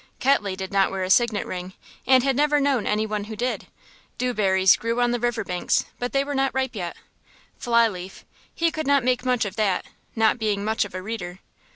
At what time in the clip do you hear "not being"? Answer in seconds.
10.15-10.65